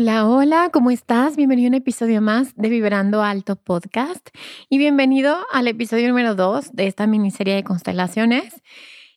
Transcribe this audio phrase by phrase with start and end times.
[0.00, 1.36] Hola, hola, ¿cómo estás?
[1.36, 4.30] Bienvenido a un episodio más de Vibrando Alto Podcast
[4.70, 8.62] y bienvenido al episodio número 2 de esta miniserie de constelaciones.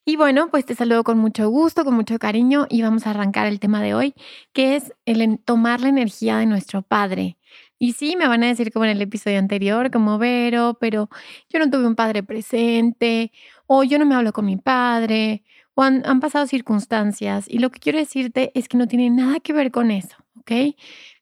[0.04, 3.48] Y bueno, pues te saludo con mucho gusto, con mucho cariño y vamos a arrancar
[3.48, 4.14] el tema de hoy,
[4.52, 7.38] que es el tomar la energía de nuestro Padre.
[7.80, 11.10] Y sí, me van a decir como en el episodio anterior, como Vero, pero
[11.48, 13.32] yo no tuve un padre presente,
[13.68, 15.46] o yo no me hablo con mi padre,
[15.76, 17.46] o han, pasado circunstancias.
[17.48, 20.23] Y lo que quiero decirte es que no tiene nada que ver con eso.
[20.44, 20.76] ¿Ok?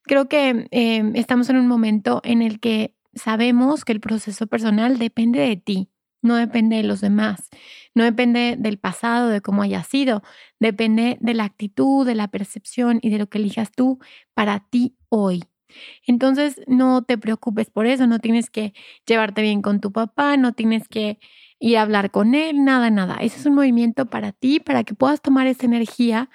[0.03, 4.97] Creo que em, estamos en un momento en el que sabemos que el proceso personal
[4.97, 5.89] depende de ti,
[6.21, 7.49] no depende de los demás,
[7.95, 10.23] no depende del pasado, de cómo haya sido,
[10.59, 13.99] depende de la actitud, de la percepción y de lo que elijas tú
[14.33, 15.43] para ti hoy.
[16.05, 18.73] Entonces, no te preocupes por eso, no tienes que
[19.07, 21.19] llevarte bien con tu papá, no tienes que
[21.59, 23.17] ir a hablar con él, nada, nada.
[23.21, 26.29] Ese es un movimiento para ti, para que puedas tomar esa energía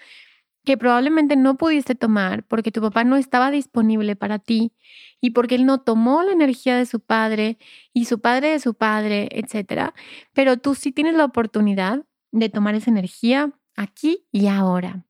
[0.67, 4.73] que probablemente no pudiste tomar porque tu papá no estaba disponible para ti
[5.21, 7.57] y porque él no tomó la energía de su padre
[7.95, 9.95] y su padre de su padre, etcétera,
[10.35, 15.07] pero tú sí tienes la oportunidad de tomar esa energía aquí y ahora.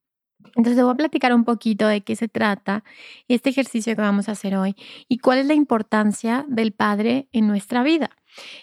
[0.56, 2.84] Entonces te voy a platicar un poquito de qué se trata
[3.26, 4.76] este ejercicio que vamos a hacer hoy
[5.08, 8.10] y cuál es la importancia del padre en nuestra vida.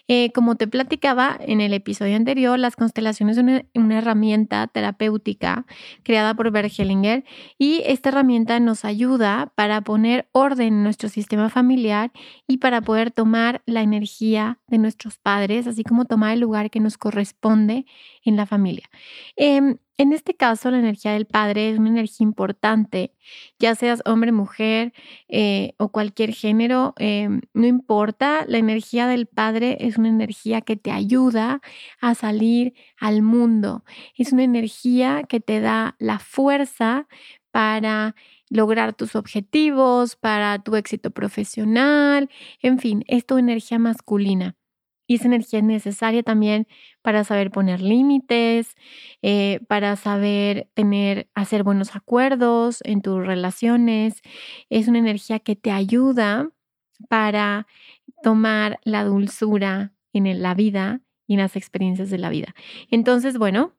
[0.08, 5.66] Eh, como te platicaba en el episodio anterior, las constelaciones son una, herramienta terapéutica
[6.04, 7.24] creada por Bert Hellinger
[7.58, 12.12] y esta herramienta nos ayuda para poner orden en nuestro sistema familiar
[12.48, 16.80] y para poder tomar la energía de nuestros padres, así como tomar el lugar que
[16.80, 17.86] nos corresponde
[18.24, 18.90] en la familia.
[19.36, 23.14] Em, en este caso, la energía del padre es una energía importante,
[23.60, 24.94] ya seas hombre, mujer
[25.28, 30.76] eh, o cualquier género, em, no importa, la energía del padre es una energía que
[30.78, 31.62] te ayuda
[32.02, 33.84] a salir al mundo,
[34.18, 37.08] es una energía que te da la fuerza
[37.52, 38.16] para
[38.50, 42.30] lograr tus objetivos, para tu éxito profesional,
[42.62, 44.56] en fin, es tu energía masculina.
[45.14, 46.68] Y esa energía es necesaria también
[47.04, 48.76] para saber poner límites,
[49.22, 54.24] eh, para saber tener, hacer buenos acuerdos en tus relaciones.
[54.72, 56.50] Es una energía que te ayuda
[57.10, 57.68] para
[58.24, 62.56] tomar la dulzura en la vida y en las experiencias de la vida.
[62.90, 63.76] Entonces, bueno,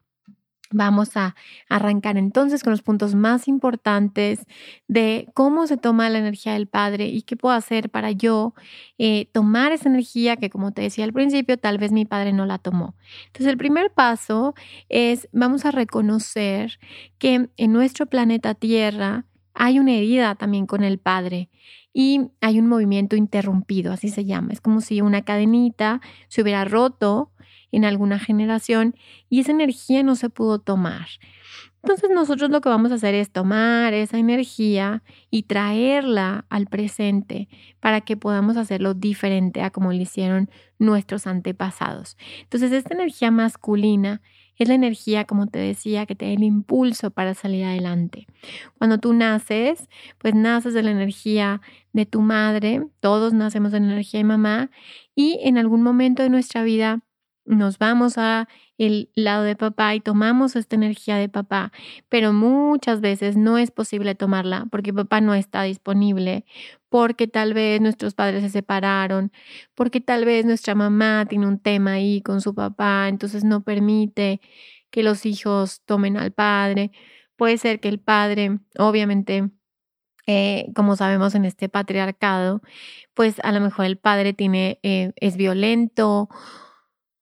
[0.70, 1.36] Vamos a
[1.68, 4.46] arrancar entonces con los puntos más importantes
[4.88, 8.54] de cómo se toma la energía del Padre y qué puedo hacer para yo
[8.98, 12.46] eh, tomar esa energía que, como te decía al principio, tal vez mi Padre no
[12.46, 12.96] la tomó.
[13.26, 14.54] Entonces, el primer paso
[14.88, 16.78] es, vamos a reconocer
[17.18, 21.50] que en nuestro planeta Tierra hay una herida también con el Padre
[21.92, 24.52] y hay un movimiento interrumpido, así se llama.
[24.52, 27.30] Es como si una cadenita se hubiera roto
[27.76, 28.94] en alguna generación
[29.28, 31.06] y esa energía no se pudo tomar.
[31.84, 37.48] Entonces nosotros lo que vamos a hacer es tomar esa energía y traerla al presente
[37.78, 40.48] para que podamos hacerlo diferente a como lo hicieron
[40.78, 42.16] nuestros antepasados.
[42.40, 44.22] Entonces esta energía masculina
[44.56, 48.26] es la energía, como te decía, que te da el impulso para salir adelante.
[48.78, 51.60] Cuando tú naces, pues naces de la energía
[51.92, 54.70] de tu madre, todos nacemos de la energía de mamá
[55.14, 57.02] y en algún momento de nuestra vida
[57.44, 58.48] nos vamos a
[58.78, 61.72] el lado de papá y tomamos esta energía de papá,
[62.08, 66.44] pero muchas veces no es posible tomarla porque papá no está disponible,
[66.88, 69.32] porque tal vez nuestros padres se separaron,
[69.74, 74.40] porque tal vez nuestra mamá tiene un tema ahí con su papá, entonces no permite
[74.90, 76.92] que los hijos tomen al padre.
[77.36, 79.50] Puede ser que el padre, obviamente,
[80.26, 82.62] eh, como sabemos en este patriarcado,
[83.14, 86.28] pues a lo mejor el padre tiene, eh, es violento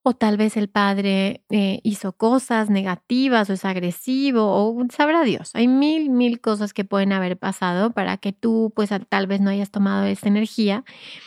[0.04, 5.50] o tal vez el padre eh, hizo cosas negativas o es agresivo o sabrá Dios.
[5.54, 9.50] Hay mil, mil cosas que pueden haber pasado para que tú pues tal vez no
[9.50, 10.84] hayas tomado esa energía.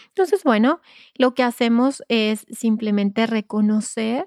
[0.09, 0.81] Entonces, bueno,
[1.15, 4.25] lo que hacemos es simplemente reconocer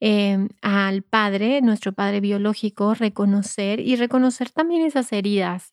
[0.00, 5.72] em, al padre, nuestro padre biológico, reconocer y reconocer también esas heridas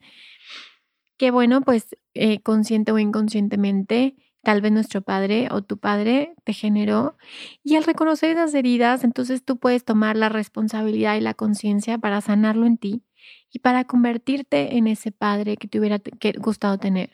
[1.17, 6.53] que, bueno, pues eh, consciente o inconscientemente, tal vez nuestro padre o tu padre te
[6.53, 7.17] generó.
[7.63, 12.21] Y al reconocer esas heridas, entonces tú puedes tomar la responsabilidad y la conciencia para
[12.21, 13.03] sanarlo en ti
[13.51, 16.01] y para convertirte en ese padre que te hubiera
[16.39, 17.11] gustado tener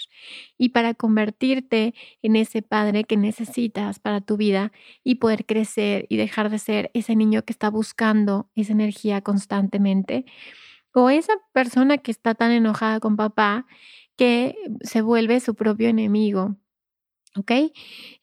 [0.57, 4.71] y para convertirte en ese padre que necesitas para tu vida
[5.03, 10.25] y poder crecer y dejar de ser ese niño que está buscando esa energía constantemente
[10.93, 13.65] o esa persona que está tan enojada con papá
[14.15, 16.57] que se vuelve su propio enemigo.
[17.37, 17.51] ¿Ok?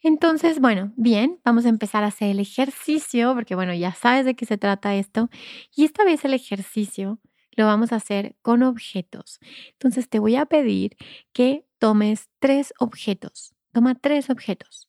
[0.02, 4.34] Entonces, bueno, bien, vamos a empezar a hacer el ejercicio, porque bueno, ya sabes de
[4.34, 5.30] qué se trata esto.
[5.74, 7.20] Y esta vez el ejercicio
[7.52, 9.38] lo vamos a hacer con objetos.
[9.72, 10.96] Entonces te voy a pedir
[11.32, 13.54] que tomes tres objetos.
[13.72, 14.88] Toma tres objetos.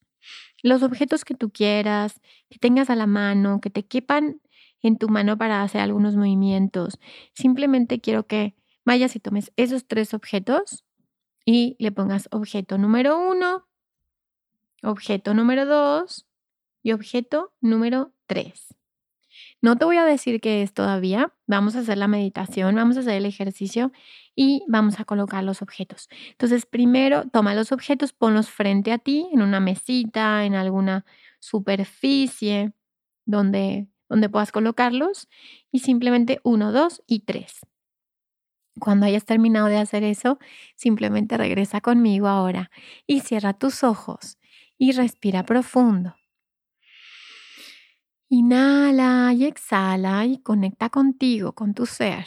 [0.64, 2.20] Los objetos que tú quieras,
[2.50, 4.42] que tengas a la mano, que te quepan
[4.82, 6.98] en tu mano para hacer algunos movimientos.
[7.34, 8.56] Simplemente quiero que
[8.86, 10.84] vayas y tomes esos tres objetos
[11.46, 13.68] y le pongas objeto número uno,
[14.86, 16.26] objeto número dos
[16.84, 18.76] y objeto número tres.
[19.62, 21.34] No te voy a decir qué es todavía.
[21.48, 23.92] Vamos a hacer la meditación, vamos a hacer el ejercicio
[24.36, 26.08] y vamos a colocar los objetos.
[26.32, 31.06] Entonces, primero toma los objetos, ponlos frente a ti en una mesita, en alguna
[31.40, 32.74] superficie
[33.26, 35.28] donde, donde puedas colocarlos
[35.72, 37.62] y simplemente uno, dos y tres.
[38.80, 40.38] Cuando hayas terminado de hacer eso,
[40.76, 42.72] simplemente regresa conmigo ahora
[43.08, 44.38] y cierra tus ojos
[44.78, 46.16] y respira profundo.
[48.30, 52.26] Inhala y exhala y conecta contigo, con tu ser.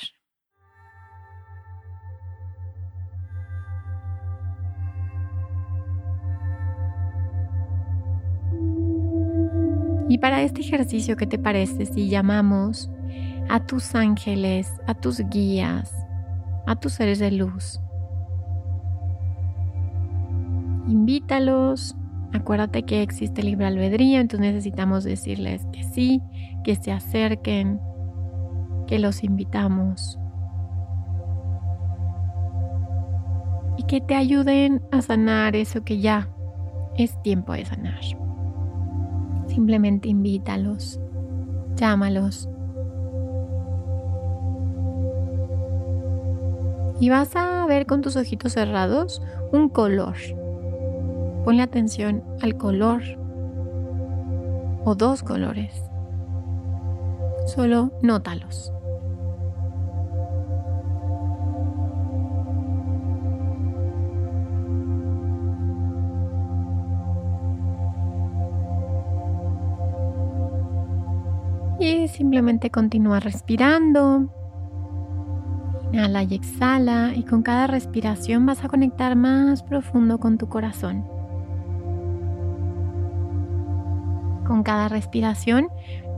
[10.10, 12.90] Y para este ejercicio, ¿qué te parece si llamamos
[13.50, 15.92] a tus ángeles, a tus guías,
[16.66, 17.80] a tus seres de luz?
[20.88, 21.94] Invítalos
[22.32, 26.22] Acuérdate que existe libre albedrío, entonces necesitamos decirles que sí,
[26.62, 27.80] que se acerquen,
[28.86, 30.18] que los invitamos
[33.78, 36.28] y que te ayuden a sanar eso que ya
[36.96, 38.00] es tiempo de sanar.
[39.46, 41.00] Simplemente invítalos,
[41.76, 42.48] llámalos.
[47.00, 49.22] Y vas a ver con tus ojitos cerrados
[49.52, 50.16] un color
[51.44, 53.02] Ponle atención al color
[54.84, 55.82] o dos colores.
[57.46, 58.72] Solo nótalos.
[71.80, 74.28] Y simplemente continúa respirando.
[75.92, 81.17] Inhala y exhala y con cada respiración vas a conectar más profundo con tu corazón.
[84.68, 85.68] Cada respiración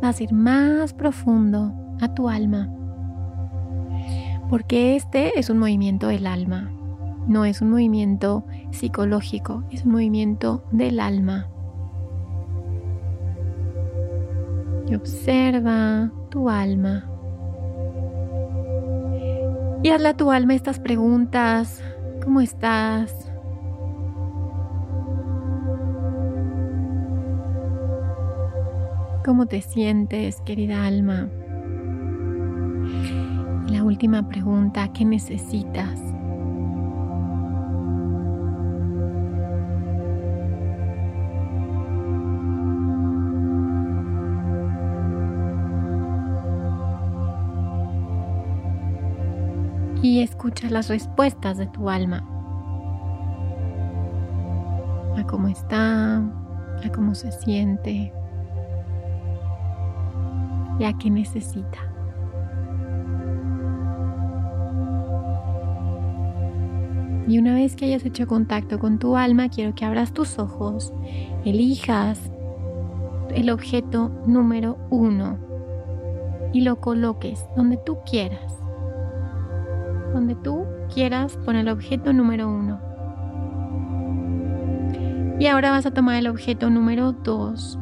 [0.02, 2.68] vas a ir más profundo a tu alma.
[4.48, 6.68] Porque este es un movimiento del alma,
[7.28, 11.46] no es un movimiento psicológico, es un movimiento del alma.
[14.88, 17.08] Y observa tu alma.
[19.84, 21.84] Y hazle a tu alma estas preguntas.
[22.24, 23.29] ¿Cómo estás?
[29.24, 31.28] ¿Cómo te sientes, querida alma?
[33.68, 36.00] Y la última pregunta, ¿qué necesitas?
[50.02, 52.26] y escucha las respuestas de tu alma.
[55.16, 58.12] A cómo está, a cómo se siente,
[60.80, 61.78] ya que necesita.
[67.28, 70.92] Y una vez que hayas hecho contacto con tu alma, quiero que abras tus ojos,
[71.44, 72.32] elijas
[73.32, 75.38] el objeto número uno
[76.52, 78.52] y lo coloques donde tú quieras.
[80.12, 82.80] Donde tú quieras pon el objeto número uno.
[85.38, 87.78] Y ahora vas a tomar el objeto número dos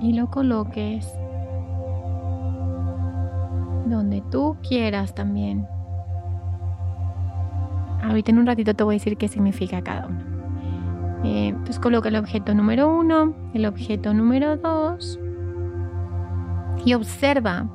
[0.00, 1.12] y lo coloques
[4.30, 5.66] tú quieras también.
[8.02, 10.20] Ahorita en un ratito te voy a decir qué significa cada uno.
[11.24, 15.18] Eh, entonces coloca el objeto número uno, el objeto número dos
[16.84, 17.66] y observa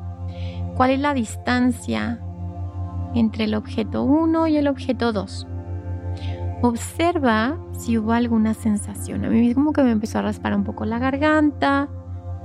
[0.76, 2.20] cuál es la distancia
[3.14, 5.48] entre el objeto 1 y el objeto 2.
[6.62, 9.26] Observa si hubo alguna sensación.
[9.26, 11.90] A mí como que me empezó a raspar un poco la garganta.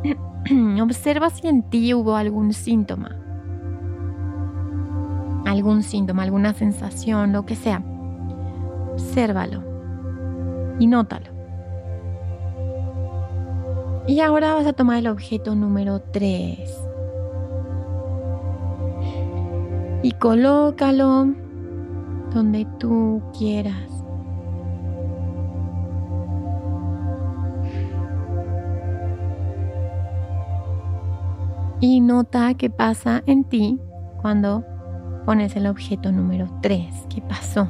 [0.82, 3.16] Observa si en ti hubo algún síntoma.
[5.48, 7.82] Algún síntoma, alguna sensación, lo que sea.
[8.92, 9.62] Obsérvalo
[10.78, 11.30] y nótalo.
[14.06, 16.58] Y ahora vas a tomar el objeto número 3
[20.02, 21.28] y colócalo
[22.34, 23.88] donde tú quieras.
[31.80, 33.80] Y nota qué pasa en ti
[34.20, 34.62] cuando
[35.28, 37.06] pones el objeto número 3.
[37.10, 37.68] ¿Qué pasó?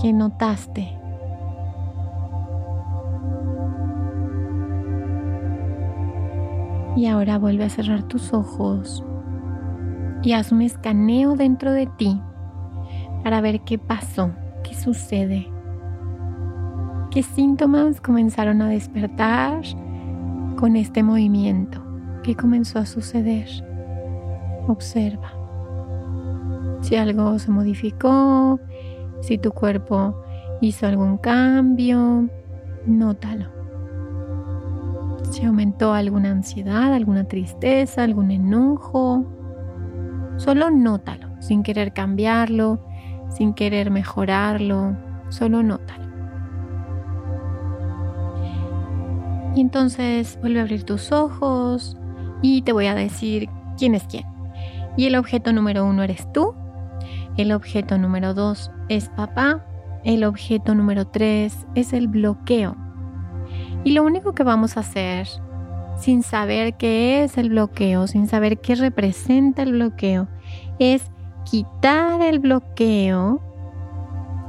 [0.00, 0.88] ¿Qué notaste?
[6.96, 9.04] Y ahora vuelve a cerrar tus ojos
[10.22, 12.18] y haz un escaneo dentro de ti
[13.22, 14.30] para ver qué pasó,
[14.64, 15.46] qué sucede,
[17.10, 19.60] qué síntomas comenzaron a despertar
[20.56, 21.89] con este movimiento,
[22.22, 23.48] qué comenzó a suceder.
[24.68, 25.32] Observa
[26.82, 28.58] si algo se modificó,
[29.20, 30.22] si tu cuerpo
[30.60, 32.28] hizo algún cambio,
[32.86, 33.60] nótalo
[35.30, 39.24] si aumentó alguna ansiedad, alguna tristeza, algún enojo.
[40.36, 42.80] Solo nótalo, sin querer cambiarlo,
[43.28, 44.96] sin querer mejorarlo,
[45.28, 46.10] solo nótalo.
[49.54, 51.96] Y entonces vuelve a abrir tus ojos
[52.42, 54.24] y te voy a decir quién es quién.
[54.96, 56.54] Y el objeto número uno eres tú.
[57.36, 59.64] El objeto número dos es papá.
[60.04, 62.76] El objeto número tres es el bloqueo
[63.84, 65.26] y lo único que vamos a hacer,
[65.96, 70.28] sin saber qué es el bloqueo, sin saber qué representa el bloqueo,
[70.78, 71.10] es
[71.50, 73.40] quitar el bloqueo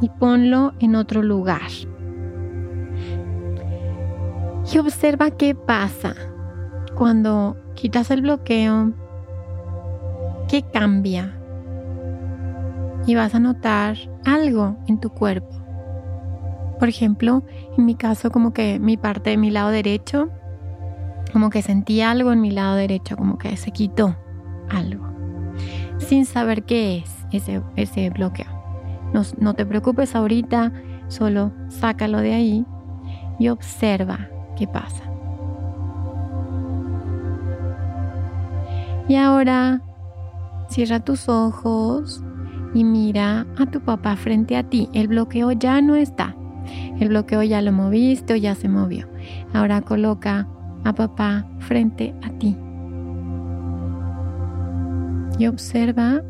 [0.02, 1.72] y ponlo en otro lugar.
[4.72, 6.14] Y observa qué pasa
[6.96, 8.94] cuando quitas el bloqueo,
[10.48, 11.36] qué cambia.
[13.08, 15.50] Y vas a notar algo en tu cuerpo.
[16.78, 17.44] Por ejemplo,
[17.76, 20.30] en mi caso como que mi parte de mi lado derecho,
[21.34, 24.16] como que sentí algo en mi lado derecho, como que se quitó
[24.70, 25.08] algo,
[25.98, 28.46] sin saber qué es ese, ese bloqueo.
[29.12, 30.72] No, no te preocupes ahorita,
[31.08, 32.66] solo sácalo de ahí
[33.40, 35.11] y observa qué pasa.
[39.12, 39.82] Y ahora
[40.70, 42.24] cierra tus ojos
[42.74, 44.88] y mira a tu papá frente a ti.
[44.94, 46.34] El bloqueo ya no está.
[46.98, 49.10] El bloqueo ya lo moviste o ya se movió.
[49.52, 50.48] Ahora coloca
[50.86, 52.56] a papá frente a ti.
[55.38, 56.24] Y observa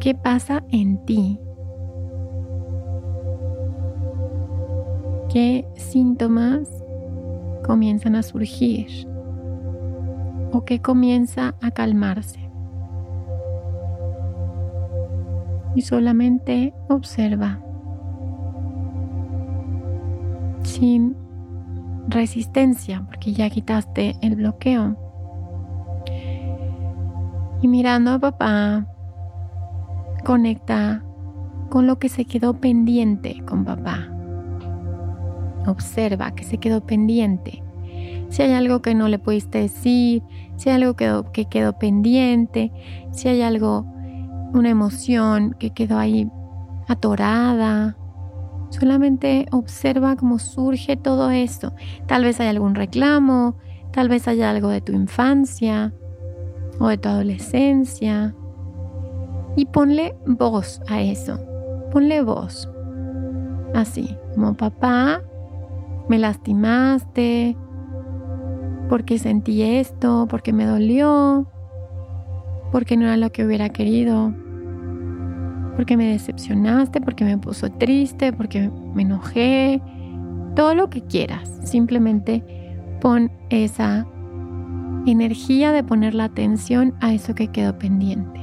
[0.00, 1.38] qué pasa en ti.
[5.28, 6.66] ¿Qué síntomas
[7.62, 9.06] comienzan a surgir?
[10.52, 12.40] ¿O qué comienza a calmarse?
[15.74, 17.60] Y solamente observa.
[20.66, 21.16] sin
[22.08, 24.96] resistencia, porque ya quitaste el bloqueo.
[27.62, 28.86] Y mirando a papá,
[30.24, 31.02] conecta
[31.70, 34.08] con lo que se quedó pendiente con papá.
[35.66, 37.62] Observa que se quedó pendiente.
[38.28, 40.22] Si hay algo que no le pudiste decir,
[40.56, 42.72] si hay algo que, que quedó pendiente,
[43.12, 43.86] si hay algo,
[44.52, 46.28] una emoción que quedó ahí
[46.88, 47.96] atorada,
[48.70, 51.72] Solamente observa cómo surge todo esto.
[52.06, 53.56] Tal vez hay algún reclamo,
[53.92, 55.92] tal vez haya algo de tu infancia
[56.78, 58.34] o de tu adolescencia.
[59.56, 61.38] Y ponle voz a eso.
[61.92, 62.68] Ponle voz.
[63.74, 65.22] Así, como papá,
[66.08, 67.56] me lastimaste,
[68.88, 71.46] porque sentí esto, porque me dolió,
[72.72, 74.32] porque no era lo que hubiera querido
[75.76, 79.80] porque me decepcionaste, porque me puso triste, porque me enojé,
[80.56, 81.48] todo lo que quieras.
[81.62, 82.42] Simplemente
[83.00, 84.06] pon esa
[85.06, 88.40] energía de poner la atención a eso que quedó pendiente.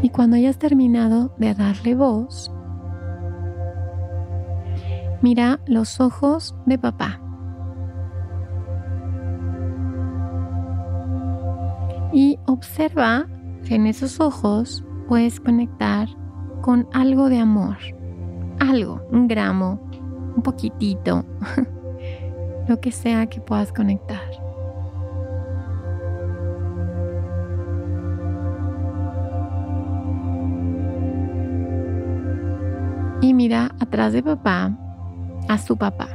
[0.00, 2.50] Y cuando hayas terminado de darle voz,
[5.24, 7.18] mira los ojos de papá.
[12.12, 13.26] Y observa
[13.66, 16.08] que en esos ojos puedes conectar
[16.60, 17.78] con algo de amor,
[18.60, 19.80] algo, un gramo,
[20.36, 21.24] un poquitito,
[22.68, 24.20] lo que sea que puedas conectar.
[33.22, 34.83] Y mira atrás de papá
[35.48, 36.08] a su papá,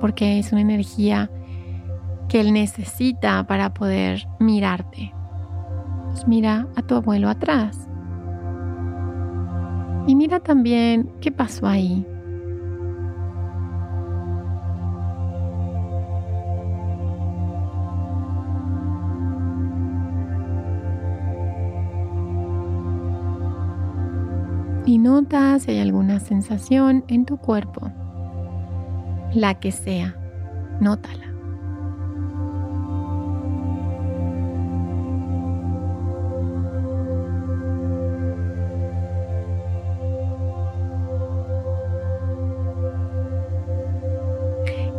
[0.00, 1.30] porque es una energía
[2.28, 5.12] que él necesita para poder mirarte.
[6.10, 7.88] Pues mira a tu abuelo atrás.
[10.06, 12.06] Y mira también qué pasó ahí.
[24.92, 27.90] Y nota si hay alguna sensación en tu cuerpo,
[29.32, 30.14] la que sea,
[30.82, 31.32] nótala.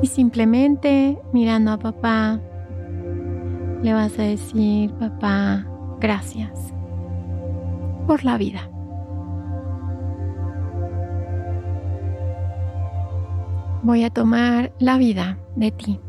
[0.02, 2.40] Y simplemente mirando a papá,
[3.84, 5.68] le vas a decir, papá,
[6.00, 6.74] gracias
[8.08, 8.73] por la vida.
[13.84, 16.00] Voy a tomar la vida de ti.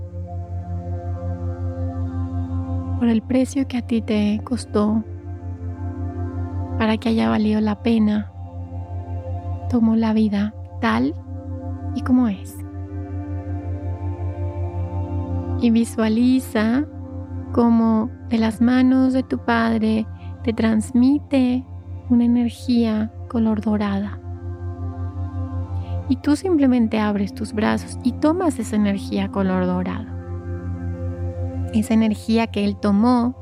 [2.99, 5.03] Por el precio que a ti te costó,
[6.79, 8.33] para que haya valido la pena,
[9.69, 11.15] tomo la vida tal
[11.97, 12.57] y como es.
[15.61, 16.85] Y visualiza
[17.53, 20.07] cómo de las manos de tu Padre
[20.43, 21.65] te transmite
[22.09, 24.21] una energía color dorada
[26.09, 30.07] y tú simplemente abres tus brazos y tomas esa energía color dorado.
[31.73, 33.35] Esa energía que él tomó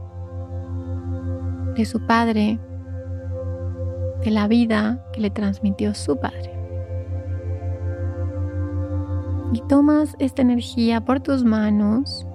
[1.77, 2.59] de su padre,
[4.25, 6.51] de la vida que le transmitió su padre.
[9.53, 12.27] Y tomas esta energía por tus manos,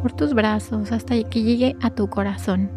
[0.00, 2.70] por tus brazos, hasta que llegue a tu corazón.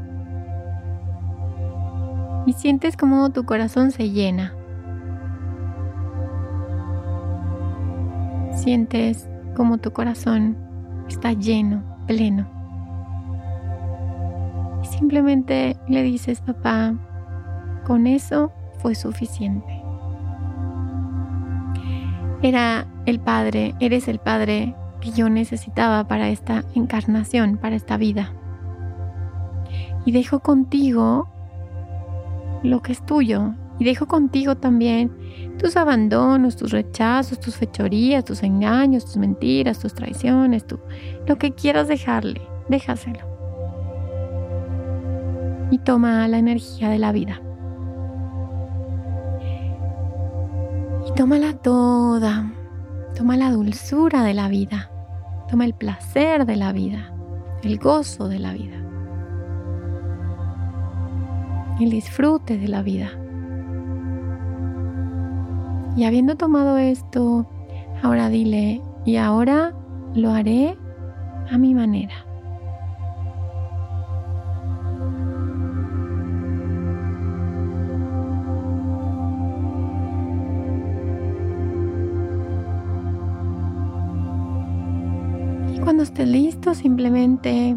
[2.45, 4.58] Y sientes como tu corazón se llena
[8.59, 10.57] Sientes como tu corazón
[11.07, 12.45] está lleno, pleno.
[14.83, 16.93] Y simplemente le dices, papá,
[17.87, 19.81] con eso fue suficiente.
[22.41, 28.33] Era el Padre, eres el Padre que yo necesitaba para esta encarnación, para esta vida.
[30.03, 31.29] Y dejo contigo
[32.63, 35.11] lo que es tuyo, y dejo contigo también
[35.57, 40.79] tus abandonos, tus rechazos, tus fechorías, tus engaños, tus mentiras, tus traiciones, tu,
[41.25, 43.19] lo que quieras dejarle, déjaselo.
[45.71, 47.41] Y toma la energía de la vida.
[51.07, 52.51] Y tómala toda.
[53.15, 54.91] Toma la dulzura de la vida.
[55.49, 57.13] Toma el placer de la vida.
[57.63, 58.77] El gozo de la vida.
[61.79, 63.18] El disfrute de la vida.
[65.95, 67.45] Y habiendo tomado esto,
[68.01, 69.73] ahora dile, y ahora
[70.15, 70.77] lo haré
[71.51, 72.13] a mi manera.
[85.73, 87.75] Y cuando estés listo, simplemente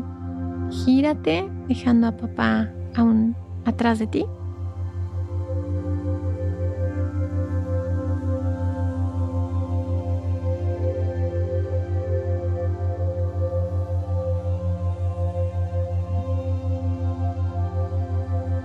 [0.71, 4.25] gírate dejando a papá aún atrás de ti.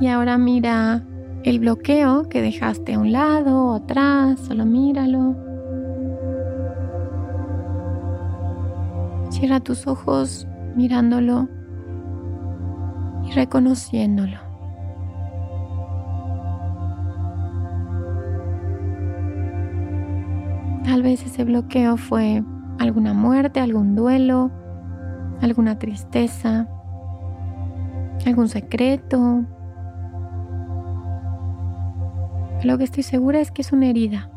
[0.08, 1.04] Y ahora mira
[1.44, 5.36] el bloqueo que dejaste a un lado o atrás, solo míralo.
[9.32, 11.50] Cierra tus ojos mirándolo
[13.26, 14.38] y reconociéndolo.
[20.86, 22.46] Tal vez ese bloqueo fue
[22.80, 24.52] alguna muerte, algún duelo,
[25.42, 26.66] alguna tristeza,
[28.26, 29.44] algún secreto,
[32.64, 34.30] lo que estoy segura es que es una herida.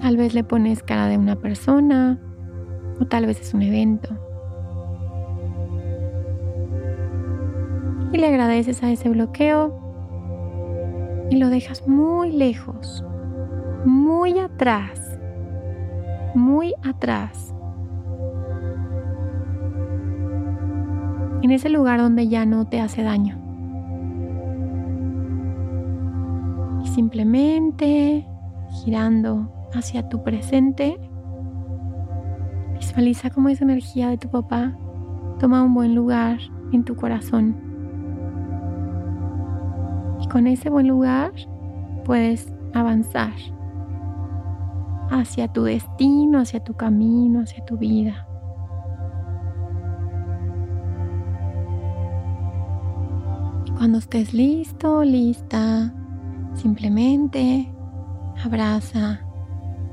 [0.00, 2.20] Tal vez le pones cara de una persona
[3.00, 4.10] o tal vez es un evento.
[8.12, 9.80] Y le agradeces a ese bloqueo
[11.30, 13.04] y lo dejas muy lejos,
[13.84, 15.18] muy atrás,
[16.34, 17.54] muy atrás.
[21.42, 23.36] En ese lugar donde ya no te hace daño.
[26.84, 28.26] Y simplemente
[28.84, 30.98] girando hacia tu presente,
[32.74, 34.76] visualiza cómo esa energía de tu papá
[35.38, 36.38] toma un buen lugar
[36.72, 37.56] en tu corazón.
[40.20, 41.32] Y con ese buen lugar
[42.04, 43.32] puedes avanzar
[45.10, 48.26] hacia tu destino, hacia tu camino, hacia tu vida.
[53.76, 55.92] Cuando estés listo, lista,
[56.54, 57.72] simplemente
[58.44, 59.20] abraza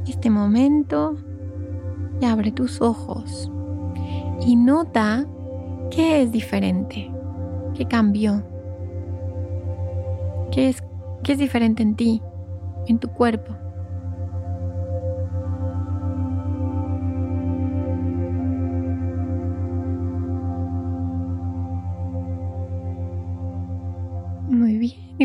[0.07, 1.15] este momento
[2.21, 3.51] y abre tus ojos
[4.45, 5.25] y nota
[5.91, 7.11] qué es diferente,
[7.75, 8.43] qué cambió,
[10.51, 10.83] qué es,
[11.23, 12.21] qué es diferente en ti,
[12.87, 13.55] en tu cuerpo.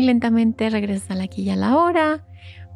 [0.05, 2.25] Lentamente regresas a la aquí y a la hora.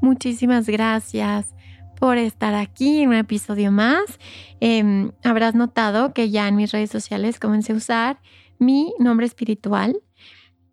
[0.02, 1.56] Muchísimas gracias
[2.00, 4.20] por estar aquí en un episodio más.
[4.60, 8.20] Em, habrás notado que ya en mis redes sociales comencé a usar
[8.58, 10.00] mi nombre espiritual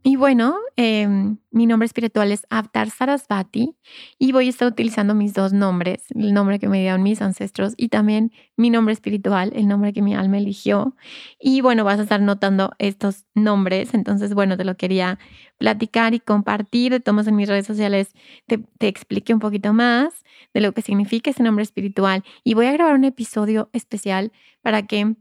[0.08, 3.76] y bueno, em, mi nombre espiritual es Avtar Sarasvati
[4.20, 7.74] y voy a estar utilizando mis dos nombres, el nombre que me dieron mis ancestros
[7.76, 10.94] y también mi nombre espiritual, el nombre que mi alma eligió.
[11.40, 15.18] Y bueno, vas a estar notando estos nombres, entonces bueno, te lo quería
[15.58, 16.92] platicar y compartir.
[16.92, 18.12] De todos en mis redes sociales
[18.46, 20.22] te, te expliqué un poquito más
[20.54, 24.30] de lo que significa ese nombre espiritual y voy a grabar un episodio especial
[24.62, 25.16] para que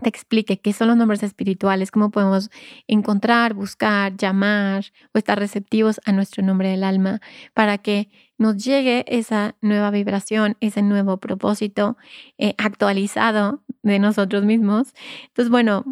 [0.00, 2.50] te explique qué son los nombres espirituales, cómo podemos
[2.86, 7.20] encontrar, buscar, llamar o estar receptivos a nuestro nombre del alma
[7.54, 11.96] para que nos llegue esa nueva vibración, ese nuevo propósito
[12.38, 14.94] eh, actualizado de nosotros mismos.
[15.28, 15.84] Entonces, bueno,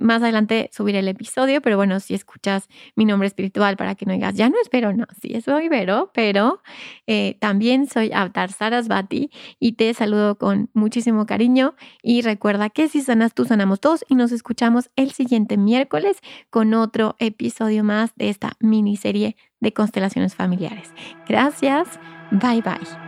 [0.00, 4.12] más adelante subiré el episodio, pero bueno, si escuchas mi nombre espiritual para que no
[4.12, 6.60] digas, ya no espero, no, sí soy Vero, pero
[7.06, 13.00] eh, también soy Avatar Sarasvati y te saludo con muchísimo cariño y recuerda que si
[13.00, 16.18] sanas tú, sanamos todos y nos escuchamos el siguiente miércoles
[16.50, 20.92] con otro episodio más de esta miniserie de constelaciones familiares.
[21.28, 21.98] Gracias,
[22.30, 23.05] bye bye.